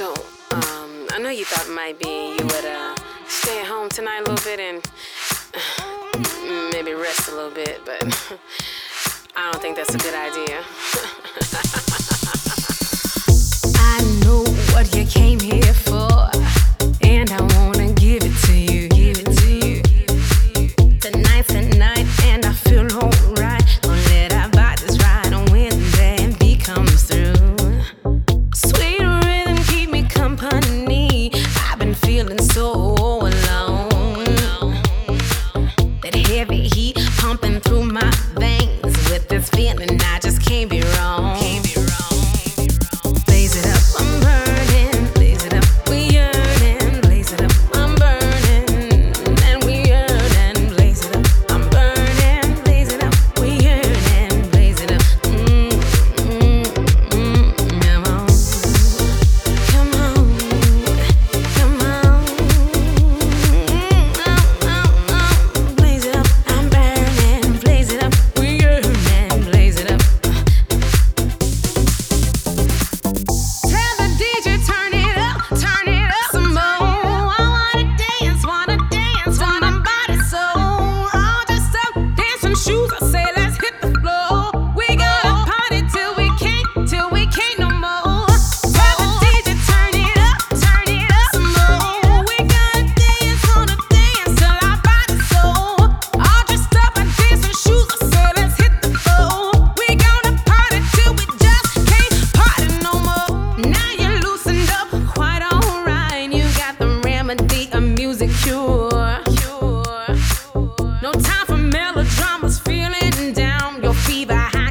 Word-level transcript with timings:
So, 0.00 0.14
um, 0.52 1.06
I 1.10 1.18
know 1.20 1.28
you 1.28 1.44
thought 1.44 1.68
maybe 1.68 2.08
you 2.08 2.46
would 2.46 2.64
uh, 2.64 2.96
stay 3.26 3.60
at 3.60 3.66
home 3.66 3.90
tonight 3.90 4.20
a 4.20 4.30
little 4.30 4.42
bit 4.50 4.58
and 4.58 4.82
maybe 6.72 6.94
rest 6.94 7.28
a 7.28 7.34
little 7.34 7.50
bit, 7.50 7.84
but 7.84 8.02
I 9.36 9.52
don't 9.52 9.60
think 9.60 9.76
that's 9.76 9.94
a 9.94 9.98
good 9.98 10.14
idea. 10.14 10.64